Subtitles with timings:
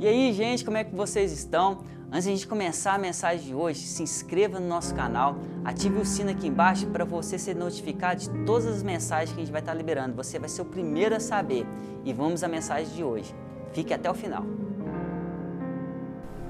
[0.00, 1.80] E aí, gente, como é que vocês estão?
[2.10, 6.00] Antes de a gente começar a mensagem de hoje, se inscreva no nosso canal, ative
[6.00, 9.52] o sino aqui embaixo para você ser notificado de todas as mensagens que a gente
[9.52, 10.16] vai estar liberando.
[10.16, 11.66] Você vai ser o primeiro a saber.
[12.02, 13.34] E vamos à mensagem de hoje.
[13.74, 14.42] Fique até o final.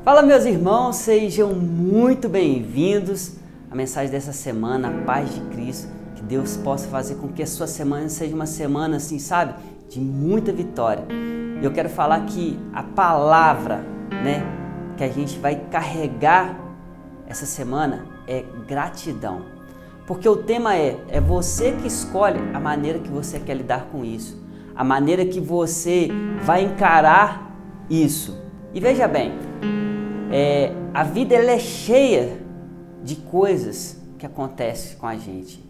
[0.04, 3.32] Fala, meus irmãos, sejam muito bem-vindos
[3.68, 5.88] à mensagem dessa semana, a paz de Cristo.
[6.14, 9.56] Que Deus possa fazer com que a sua semana seja uma semana, assim, sabe,
[9.88, 11.04] de muita vitória.
[11.62, 14.42] Eu quero falar que a palavra, né,
[14.96, 16.58] que a gente vai carregar
[17.26, 19.42] essa semana é gratidão.
[20.06, 24.04] Porque o tema é, é você que escolhe a maneira que você quer lidar com
[24.04, 24.42] isso,
[24.74, 26.08] a maneira que você
[26.42, 27.54] vai encarar
[27.90, 28.42] isso.
[28.72, 29.32] E veja bem,
[30.32, 32.38] é, a vida é cheia
[33.04, 35.62] de coisas que acontecem com a gente,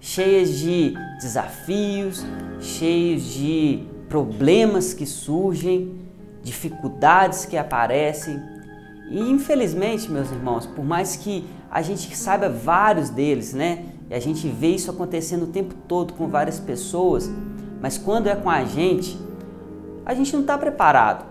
[0.00, 2.26] cheias de desafios,
[2.60, 5.94] cheios de problemas que surgem,
[6.42, 8.40] dificuldades que aparecem.
[9.10, 13.84] E infelizmente, meus irmãos, por mais que a gente saiba vários deles, né?
[14.08, 17.30] E a gente vê isso acontecendo o tempo todo com várias pessoas,
[17.80, 19.18] mas quando é com a gente,
[20.04, 21.24] a gente não está preparado.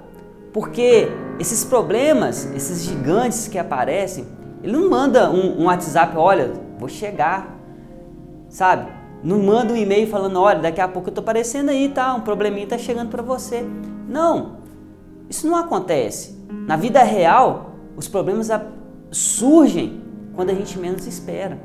[0.51, 1.07] Porque
[1.39, 4.25] esses problemas, esses gigantes que aparecem,
[4.61, 7.57] ele não manda um, um WhatsApp, olha, vou chegar,
[8.49, 8.91] sabe?
[9.25, 12.13] Não manda um e-mail falando, olha, daqui a pouco eu tô aparecendo aí, tá?
[12.13, 13.65] Um probleminha tá chegando para você.
[14.07, 14.57] Não,
[15.27, 16.39] isso não acontece.
[16.67, 18.49] Na vida real, os problemas
[19.09, 19.99] surgem
[20.35, 21.57] quando a gente menos espera.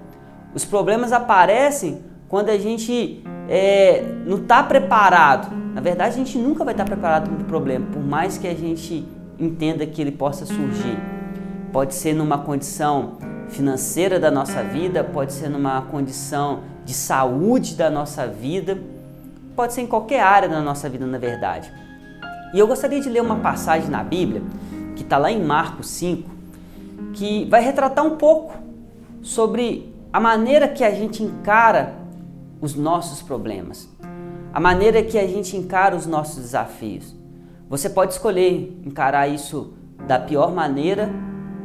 [0.55, 5.55] Os problemas aparecem quando a gente é, não está preparado.
[5.75, 8.48] Na verdade, a gente nunca vai estar tá preparado para o problema, por mais que
[8.48, 9.06] a gente
[9.38, 10.98] entenda que ele possa surgir.
[11.70, 13.19] Pode ser numa condição
[13.50, 18.78] financeira da nossa vida, pode ser numa condição de saúde da nossa vida,
[19.54, 21.72] pode ser em qualquer área da nossa vida, na verdade.
[22.54, 24.42] E eu gostaria de ler uma passagem na Bíblia,
[24.96, 26.28] que está lá em Marcos 5,
[27.12, 28.54] que vai retratar um pouco
[29.22, 31.94] sobre a maneira que a gente encara
[32.60, 33.88] os nossos problemas,
[34.52, 37.14] a maneira que a gente encara os nossos desafios.
[37.69, 39.75] Você pode escolher encarar isso
[40.06, 41.08] da pior maneira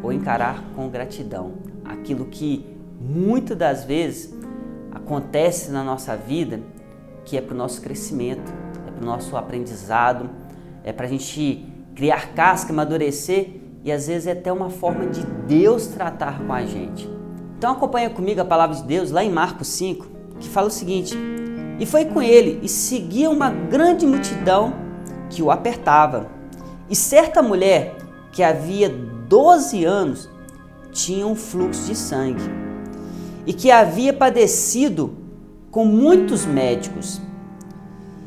[0.04, 1.65] ou encarar com gratidão.
[1.86, 2.66] Aquilo que
[3.00, 4.34] muitas das vezes
[4.92, 6.60] acontece na nossa vida,
[7.24, 8.52] que é para o nosso crescimento,
[8.88, 10.30] é para o nosso aprendizado,
[10.84, 11.66] é para a gente
[11.96, 16.66] criar casca, amadurecer e às vezes é até uma forma de Deus tratar com a
[16.66, 17.10] gente.
[17.58, 20.08] Então acompanha comigo a palavra de Deus lá em Marcos 5,
[20.40, 21.16] que fala o seguinte:
[21.80, 24.74] E foi com ele e seguia uma grande multidão
[25.30, 26.28] que o apertava.
[26.90, 27.96] E certa mulher
[28.32, 30.30] que havia 12 anos
[30.96, 32.42] tinha um fluxo de sangue
[33.46, 35.14] e que havia padecido
[35.70, 37.22] com muitos médicos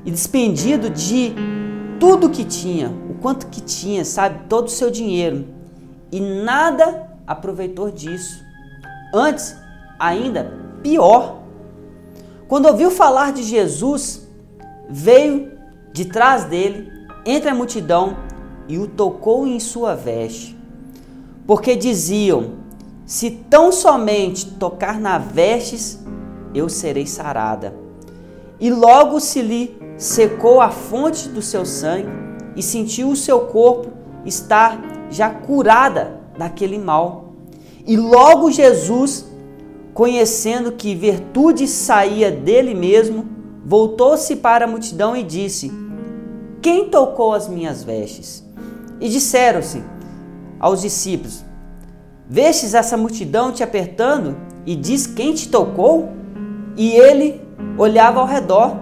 [0.05, 1.35] e despendido de
[1.99, 5.47] tudo que tinha, o quanto que tinha, sabe, todo o seu dinheiro
[6.13, 8.45] e nada aproveitou disso.
[9.15, 9.57] Antes,
[9.99, 10.53] ainda
[10.83, 11.43] pior,
[12.47, 14.29] quando ouviu falar de Jesus,
[14.89, 15.53] veio
[15.93, 16.93] de trás dele,
[17.25, 18.17] entre a multidão,
[18.69, 20.58] e o tocou em sua veste.
[21.49, 22.51] Porque diziam:
[23.07, 25.99] Se tão somente tocar na vestes,
[26.55, 27.75] eu serei sarada.
[28.61, 32.11] E logo se lhe secou a fonte do seu sangue
[32.55, 33.89] e sentiu o seu corpo
[34.27, 34.79] estar
[35.11, 37.33] já curada daquele mal.
[37.87, 39.25] E logo Jesus,
[39.95, 43.27] conhecendo que virtude saía dele mesmo,
[43.65, 45.73] voltou-se para a multidão e disse:
[46.61, 48.45] Quem tocou as minhas vestes?
[49.01, 49.83] E disseram-se
[50.59, 51.45] aos discípulos:
[52.29, 54.37] Vestes essa multidão te apertando
[54.67, 56.11] e diz quem te tocou?
[56.77, 57.41] E ele
[57.77, 58.77] olhava ao redor,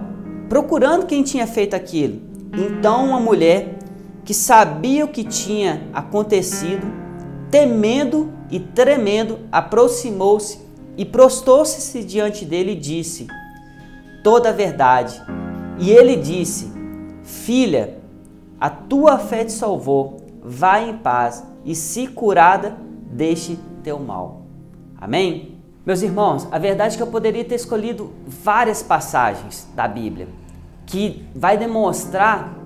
[0.49, 2.21] procurando quem tinha feito aquilo.
[2.53, 3.79] Então uma mulher
[4.23, 6.85] que sabia o que tinha acontecido,
[7.49, 10.59] temendo e tremendo, aproximou-se
[10.97, 13.27] e prostou-se diante dele e disse:
[14.27, 15.21] toda a verdade.
[15.79, 16.69] E ele disse:
[17.23, 17.97] Filha,
[18.59, 22.77] a tua fé te salvou, vai em paz e se curada,
[23.11, 24.43] deixe teu mal.
[24.97, 25.59] Amém?
[25.85, 30.29] Meus irmãos, a verdade é que eu poderia ter escolhido várias passagens da Bíblia
[30.85, 32.57] que vai demonstrar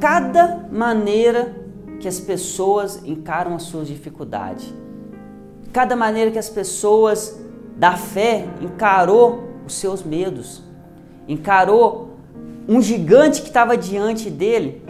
[0.00, 1.54] cada maneira
[2.00, 4.72] que as pessoas encaram as suas dificuldades.
[5.70, 7.38] Cada maneira que as pessoas
[7.76, 10.62] da fé encarou os seus medos,
[11.28, 12.16] encarou
[12.66, 14.82] um gigante que estava diante dele.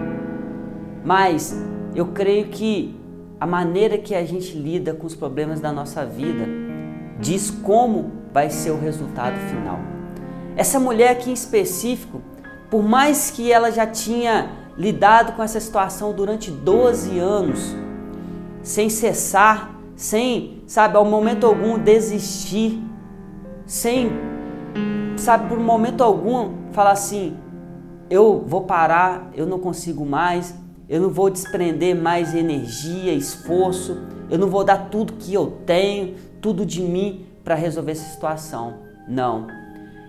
[1.05, 1.53] Mas
[1.95, 3.00] eu creio que
[3.41, 6.47] a maneira que a gente lida com os problemas da nossa vida
[7.19, 9.79] diz como vai ser o resultado final.
[10.57, 12.21] Essa mulher aqui em específico,
[12.71, 17.75] por mais que ela já tinha lidado com essa situação durante 12 anos,
[18.63, 22.83] sem cessar, sem, sabe, ao momento algum desistir,
[23.65, 24.11] sem,
[25.17, 27.37] sabe, por momento algum falar assim:
[28.11, 30.55] eu vou parar, eu não consigo mais,
[30.91, 33.97] eu não vou desprender mais energia, esforço,
[34.29, 38.75] eu não vou dar tudo que eu tenho, tudo de mim para resolver essa situação.
[39.07, 39.47] Não.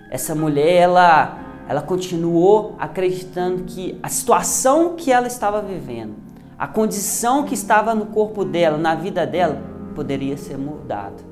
[0.09, 1.37] Essa mulher, ela,
[1.69, 6.15] ela continuou acreditando que a situação que ela estava vivendo,
[6.57, 9.61] a condição que estava no corpo dela, na vida dela,
[9.93, 11.23] poderia ser mudada.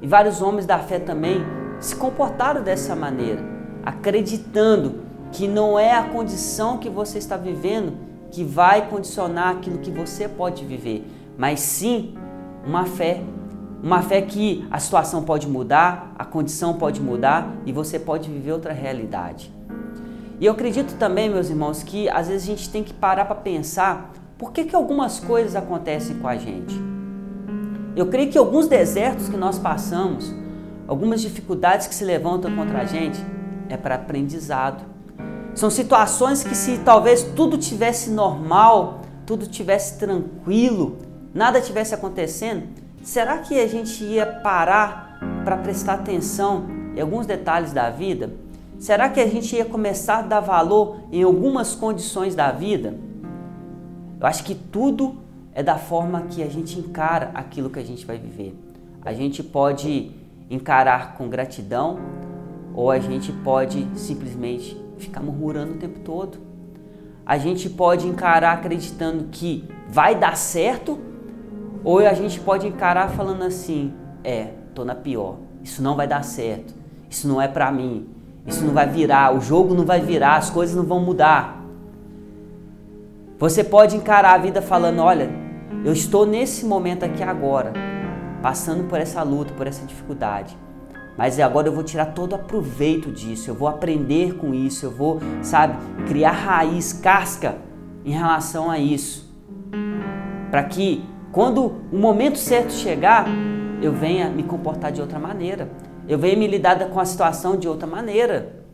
[0.00, 1.44] E vários homens da fé também
[1.80, 3.44] se comportaram dessa maneira,
[3.84, 5.02] acreditando
[5.32, 8.03] que não é a condição que você está vivendo
[8.34, 11.06] que vai condicionar aquilo que você pode viver,
[11.38, 12.14] mas sim
[12.66, 13.22] uma fé
[13.84, 18.52] uma fé que a situação pode mudar, a condição pode mudar e você pode viver
[18.52, 19.52] outra realidade.
[20.40, 23.34] E eu acredito também, meus irmãos, que às vezes a gente tem que parar para
[23.34, 26.74] pensar por que, que algumas coisas acontecem com a gente.
[27.94, 30.34] Eu creio que alguns desertos que nós passamos,
[30.88, 33.22] algumas dificuldades que se levantam contra a gente,
[33.68, 34.93] é para aprendizado.
[35.54, 40.98] São situações que se talvez tudo tivesse normal, tudo tivesse tranquilo,
[41.32, 42.68] nada tivesse acontecendo,
[43.04, 46.64] Será que a gente ia parar para prestar atenção
[46.96, 48.32] em alguns detalhes da vida?
[48.78, 52.94] Será que a gente ia começar a dar valor em algumas condições da vida?
[54.18, 55.16] Eu acho que tudo
[55.52, 58.58] é da forma que a gente encara aquilo que a gente vai viver.
[59.04, 60.10] A gente pode
[60.48, 61.98] encarar com gratidão
[62.74, 66.38] ou a gente pode simplesmente ficar murmurando o tempo todo.
[67.26, 70.98] A gente pode encarar acreditando que vai dar certo
[71.82, 73.92] ou a gente pode encarar falando assim:
[74.22, 76.74] é, tô na pior, isso não vai dar certo,
[77.08, 78.08] isso não é para mim,
[78.46, 81.62] isso não vai virar, o jogo não vai virar, as coisas não vão mudar.
[83.38, 85.30] Você pode encarar a vida falando: olha,
[85.84, 87.72] eu estou nesse momento aqui agora,
[88.42, 90.56] passando por essa luta, por essa dificuldade.
[91.16, 94.90] Mas agora eu vou tirar todo o aproveito disso, eu vou aprender com isso, eu
[94.90, 95.76] vou, sabe,
[96.06, 97.56] criar raiz, casca
[98.04, 99.32] em relação a isso.
[100.50, 103.26] Para que quando o momento certo chegar,
[103.80, 105.68] eu venha me comportar de outra maneira.
[106.06, 108.64] Eu venha me lidar com a situação de outra maneira.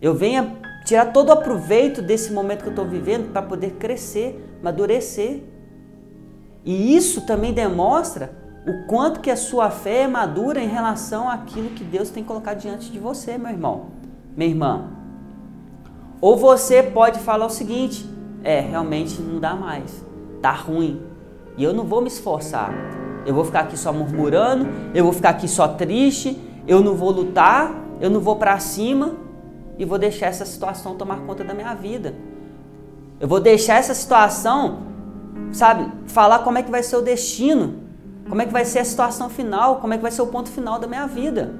[0.00, 4.44] Eu venha tirar todo o aproveito desse momento que eu estou vivendo para poder crescer,
[4.60, 5.42] amadurecer.
[6.64, 11.70] E isso também demonstra o quanto que a sua fé é madura em relação àquilo
[11.70, 13.86] que Deus tem colocado diante de você, meu irmão,
[14.36, 14.84] minha irmã.
[16.20, 18.08] Ou você pode falar o seguinte:
[18.44, 20.04] é, realmente não dá mais,
[20.40, 21.02] tá ruim,
[21.56, 22.72] e eu não vou me esforçar.
[23.26, 27.10] Eu vou ficar aqui só murmurando, eu vou ficar aqui só triste, eu não vou
[27.10, 29.14] lutar, eu não vou para cima
[29.78, 32.14] e vou deixar essa situação tomar conta da minha vida.
[33.20, 34.80] Eu vou deixar essa situação,
[35.52, 37.81] sabe, falar como é que vai ser o destino,
[38.28, 40.48] como é que vai ser a situação final, como é que vai ser o ponto
[40.48, 41.54] final da minha vida.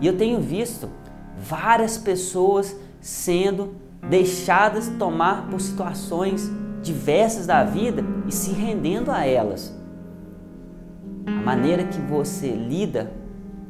[0.00, 0.88] E eu tenho visto
[1.36, 3.74] várias pessoas sendo
[4.08, 6.50] deixadas tomar por situações
[6.82, 9.76] diversas da vida e se rendendo a elas.
[11.26, 13.12] A maneira que você lida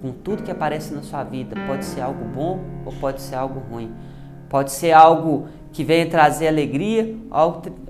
[0.00, 3.60] com tudo que aparece na sua vida pode ser algo bom ou pode ser algo
[3.60, 3.92] ruim.
[4.48, 7.16] Pode ser algo que venha trazer alegria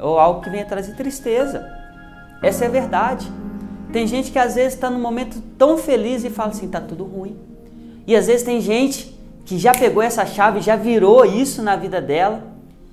[0.01, 1.65] ou algo que venha trazer tristeza.
[2.43, 3.31] Essa é a verdade.
[3.93, 7.05] Tem gente que às vezes está num momento tão feliz e fala assim: está tudo
[7.05, 7.37] ruim.
[8.07, 12.01] E às vezes tem gente que já pegou essa chave, já virou isso na vida
[12.01, 12.43] dela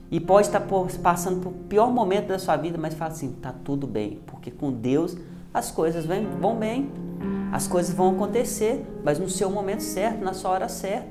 [0.10, 0.62] e pode estar
[1.02, 4.72] passando por pior momento da sua vida, mas fala assim, tá tudo bem, porque com
[4.72, 5.18] Deus
[5.54, 6.06] as coisas
[6.40, 6.92] vão bem,
[7.52, 11.08] as coisas vão acontecer, mas no seu momento certo, na sua hora certa.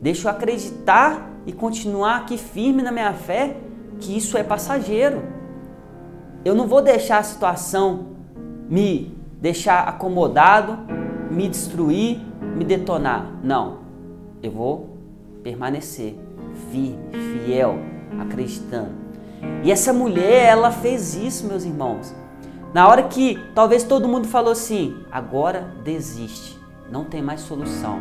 [0.00, 3.56] Deixa eu acreditar e continuar aqui firme na minha fé
[4.00, 5.22] que isso é passageiro.
[6.44, 8.17] Eu não vou deixar a situação
[8.68, 10.78] me deixar acomodado,
[11.30, 12.20] me destruir,
[12.56, 13.32] me detonar.
[13.42, 13.78] Não.
[14.42, 14.90] Eu vou
[15.42, 16.14] permanecer
[16.70, 17.78] firme, fiel,
[18.20, 18.90] acreditando.
[19.62, 22.14] E essa mulher, ela fez isso, meus irmãos.
[22.74, 26.58] Na hora que talvez todo mundo falou assim: agora desiste,
[26.90, 28.00] não tem mais solução.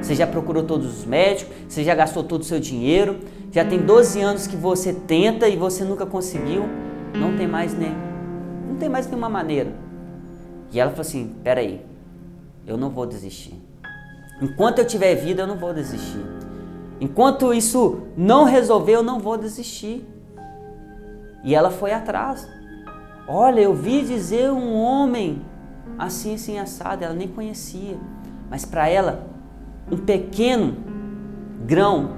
[0.00, 3.18] Você já procurou todos os médicos, você já gastou todo o seu dinheiro,
[3.52, 6.64] já tem 12 anos que você tenta e você nunca conseguiu,
[7.14, 7.94] não tem mais nem,
[8.68, 9.85] não tem mais nenhuma maneira.
[10.76, 11.80] E ela falou assim: peraí,
[12.66, 13.54] eu não vou desistir.
[14.42, 16.22] Enquanto eu tiver vida, eu não vou desistir.
[17.00, 20.06] Enquanto isso não resolver, eu não vou desistir.
[21.42, 22.46] E ela foi atrás.
[23.26, 25.40] Olha, eu vi dizer um homem
[25.98, 27.02] assim, assim, assado.
[27.02, 27.96] Ela nem conhecia.
[28.50, 29.26] Mas para ela,
[29.90, 30.76] um pequeno
[31.64, 32.10] grão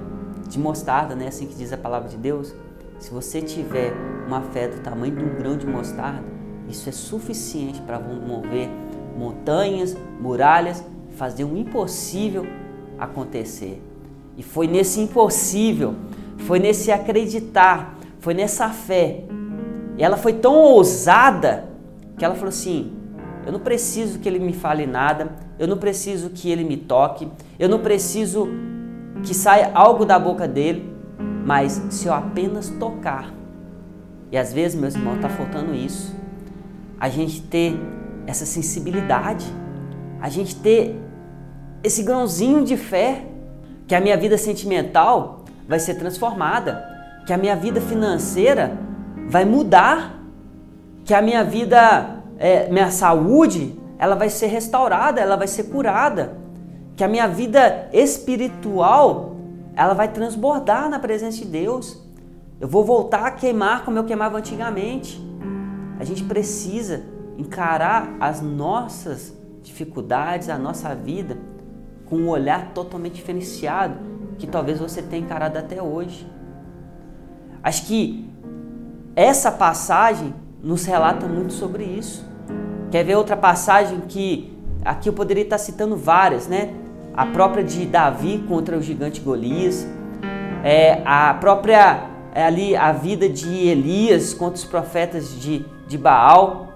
[0.49, 1.27] de mostarda, né?
[1.27, 2.53] Assim que diz a palavra de Deus,
[2.97, 3.93] Se você tiver
[4.27, 6.38] uma fé do tamanho de um grão de mostarda,
[6.69, 8.69] isso é suficiente para mover
[9.17, 10.83] montanhas, muralhas,
[11.15, 12.45] fazer o impossível
[12.97, 13.81] acontecer.
[14.37, 15.95] E foi nesse impossível,
[16.37, 19.23] foi nesse acreditar, foi nessa fé.
[19.97, 21.65] E ela foi tão ousada
[22.17, 22.93] que ela falou assim:
[23.45, 27.27] eu não preciso que ele me fale nada, eu não preciso que ele me toque,
[27.57, 28.47] eu não preciso
[29.23, 30.93] que saia algo da boca dele,
[31.45, 33.33] mas se eu apenas tocar.
[34.31, 36.15] E às vezes, meus irmãos, está faltando isso.
[36.99, 37.79] A gente ter
[38.27, 39.45] essa sensibilidade,
[40.21, 40.95] a gente ter
[41.83, 43.25] esse grãozinho de fé
[43.87, 46.83] que a minha vida sentimental vai ser transformada,
[47.25, 48.77] que a minha vida financeira
[49.27, 50.19] vai mudar,
[51.05, 56.37] que a minha vida, é, minha saúde, ela vai ser restaurada, ela vai ser curada,
[56.95, 59.35] que a minha vida espiritual,
[59.75, 62.01] ela vai transbordar na presença de Deus.
[62.59, 65.28] Eu vou voltar a queimar como eu queimava antigamente.
[65.99, 67.03] A gente precisa
[67.37, 71.37] encarar as nossas dificuldades, a nossa vida
[72.05, 73.97] com um olhar totalmente diferenciado
[74.37, 76.25] que talvez você tenha encarado até hoje.
[77.61, 78.27] Acho que
[79.15, 82.25] essa passagem nos relata muito sobre isso.
[82.89, 86.73] Quer ver outra passagem que aqui eu poderia estar citando várias, né?
[87.13, 89.85] A própria de Davi contra o gigante Golias,
[90.63, 96.67] é, a própria é, ali a vida de Elias contra os profetas de, de Baal,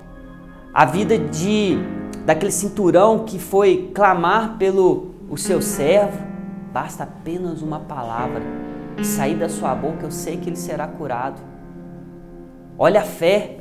[0.74, 1.78] a vida de
[2.26, 6.18] daquele cinturão que foi clamar pelo o seu servo,
[6.74, 8.42] basta apenas uma palavra
[9.02, 11.42] sair da sua boca, eu sei que ele será curado.
[12.78, 13.60] Olha a fé.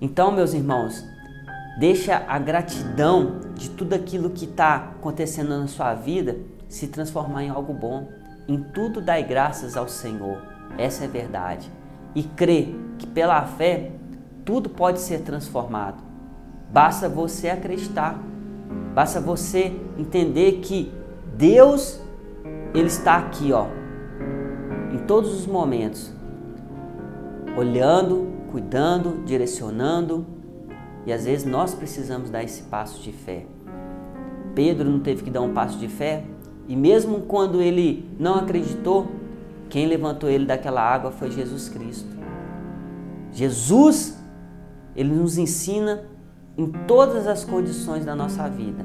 [0.00, 1.04] Então, meus irmãos,
[1.78, 6.36] deixa a gratidão de tudo aquilo que está acontecendo na sua vida
[6.68, 8.08] se transformar em algo bom.
[8.48, 10.38] Em tudo dai graças ao Senhor.
[10.78, 11.70] Essa é a verdade.
[12.14, 13.92] E crê que pela fé
[14.46, 16.02] tudo pode ser transformado.
[16.72, 18.18] Basta você acreditar.
[18.94, 20.90] Basta você entender que
[21.36, 22.00] Deus
[22.72, 23.66] ele está aqui, ó,
[24.92, 26.12] em todos os momentos,
[27.56, 30.24] olhando, cuidando, direcionando,
[31.04, 33.46] e às vezes nós precisamos dar esse passo de fé.
[34.54, 36.24] Pedro não teve que dar um passo de fé,
[36.68, 39.08] e mesmo quando ele não acreditou,
[39.68, 42.16] quem levantou ele daquela água foi Jesus Cristo.
[43.32, 44.18] Jesus,
[44.96, 46.04] ele nos ensina
[46.56, 48.84] em todas as condições da nossa vida.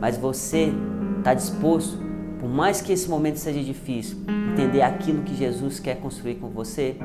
[0.00, 0.72] Mas você
[1.18, 1.98] está disposto,
[2.38, 4.18] por mais que esse momento seja difícil,
[4.52, 6.96] entender aquilo que Jesus quer construir com você?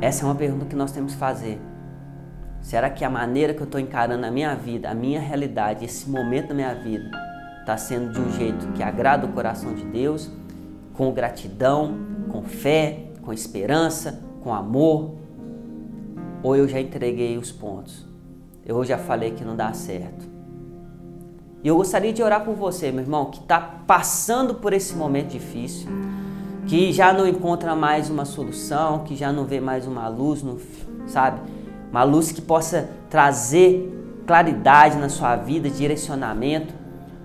[0.00, 1.60] Essa é uma pergunta que nós temos que fazer.
[2.60, 6.08] Será que a maneira que eu estou encarando a minha vida, a minha realidade, esse
[6.08, 7.10] momento da minha vida,
[7.60, 10.30] está sendo de um jeito que agrada o coração de Deus,
[10.94, 15.16] com gratidão, com fé, com esperança, com amor?
[16.42, 18.06] Ou eu já entreguei os pontos?
[18.64, 20.26] Eu já falei que não dá certo?
[21.62, 25.30] E eu gostaria de orar por você, meu irmão, que está passando por esse momento
[25.30, 25.88] difícil,
[26.66, 30.60] que já não encontra mais uma solução, que já não vê mais uma luz, no,
[31.06, 31.40] sabe?
[31.90, 36.74] Uma luz que possa trazer claridade na sua vida, direcionamento.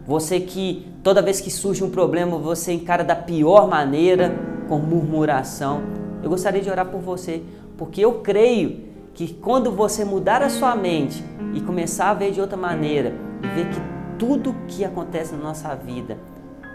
[0.07, 4.33] Você que toda vez que surge um problema, você encara da pior maneira,
[4.67, 5.81] com murmuração.
[6.23, 7.43] Eu gostaria de orar por você,
[7.77, 12.41] porque eu creio que quando você mudar a sua mente e começar a ver de
[12.41, 13.79] outra maneira e ver que
[14.17, 16.17] tudo que acontece na nossa vida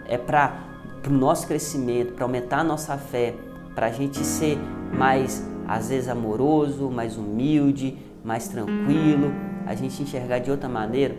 [0.07, 0.63] é para
[1.05, 3.35] o nosso crescimento, para aumentar a nossa fé,
[3.75, 4.57] para a gente ser
[4.97, 9.31] mais, às vezes, amoroso, mais humilde, mais tranquilo,
[9.65, 11.15] a gente enxergar de outra maneira,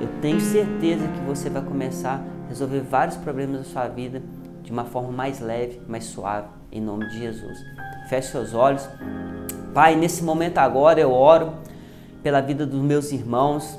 [0.00, 4.22] eu tenho certeza que você vai começar a resolver vários problemas da sua vida
[4.62, 7.58] de uma forma mais leve, mais suave, em nome de Jesus.
[8.08, 8.88] Feche seus olhos.
[9.72, 11.52] Pai, nesse momento agora eu oro
[12.22, 13.78] pela vida dos meus irmãos,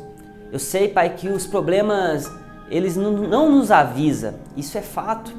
[0.51, 2.31] eu sei, Pai, que os problemas
[2.69, 5.33] eles não, não nos avisa, isso é fato.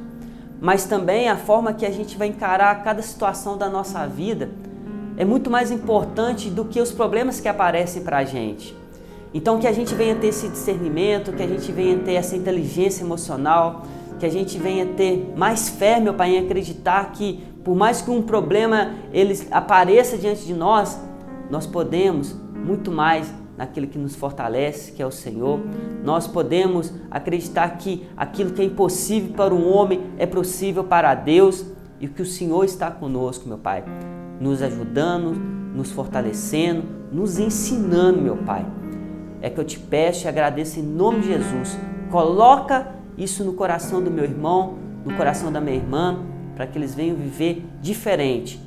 [0.60, 4.50] Mas também a forma que a gente vai encarar cada situação da nossa vida
[5.16, 8.76] é muito mais importante do que os problemas que aparecem para a gente.
[9.34, 13.02] Então que a gente venha ter esse discernimento, que a gente venha ter essa inteligência
[13.02, 13.82] emocional,
[14.22, 18.08] que a gente venha ter mais fé, meu Pai, em acreditar que por mais que
[18.08, 20.96] um problema ele apareça diante de nós,
[21.50, 25.58] nós podemos muito mais naquele que nos fortalece, que é o Senhor.
[26.04, 31.66] Nós podemos acreditar que aquilo que é impossível para um homem é possível para Deus
[31.98, 33.82] e que o Senhor está conosco, meu Pai,
[34.38, 35.32] nos ajudando,
[35.74, 38.64] nos fortalecendo, nos ensinando, meu Pai.
[39.40, 41.76] É que eu te peço e agradeço em nome de Jesus.
[42.08, 44.74] Coloca isso no coração do meu irmão,
[45.04, 46.18] no coração da minha irmã,
[46.54, 48.60] para que eles venham viver diferente.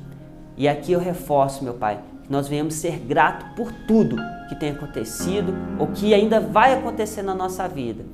[0.56, 4.16] E aqui eu reforço, meu Pai, que nós venhamos ser gratos por tudo
[4.48, 8.04] que tem acontecido ou que ainda vai acontecer na nossa vida.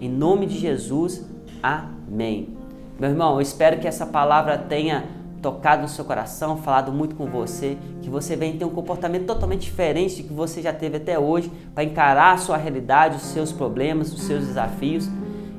[0.00, 1.24] Em nome de Jesus,
[1.62, 2.56] amém.
[2.98, 5.04] Meu irmão, eu espero que essa palavra tenha
[5.44, 9.60] tocado no seu coração, falado muito com você, que você venha ter um comportamento totalmente
[9.60, 13.52] diferente do que você já teve até hoje, para encarar a sua realidade, os seus
[13.52, 15.06] problemas, os seus desafios,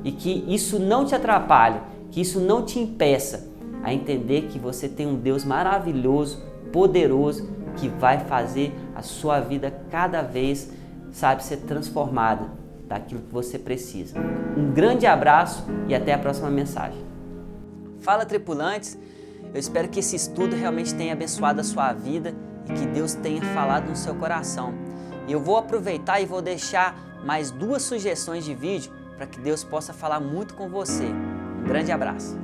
[0.05, 1.81] e que isso não te atrapalhe,
[2.12, 3.50] que isso não te impeça
[3.83, 9.74] a entender que você tem um Deus maravilhoso, poderoso, que vai fazer a sua vida
[9.89, 10.71] cada vez,
[11.12, 12.45] sabe, ser transformada
[12.88, 14.17] daquilo que você precisa.
[14.55, 17.03] Um grande abraço e até a próxima mensagem.
[18.00, 18.97] Fala tripulantes,
[19.51, 22.35] eu espero que esse estudo realmente tenha abençoado a sua vida
[22.69, 24.74] e que Deus tenha falado no seu coração.
[25.27, 26.95] E eu vou aproveitar e vou deixar
[27.25, 31.05] mais duas sugestões de vídeo para que Deus possa falar muito com você.
[31.05, 32.38] Um grande abraço.